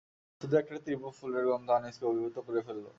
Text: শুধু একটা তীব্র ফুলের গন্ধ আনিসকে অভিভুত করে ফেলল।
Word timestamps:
শুধু 0.41 0.55
একটা 0.57 0.77
তীব্র 0.85 1.05
ফুলের 1.17 1.43
গন্ধ 1.49 1.67
আনিসকে 1.71 2.05
অভিভুত 2.05 2.37
করে 2.47 2.61
ফেলল। 2.67 2.85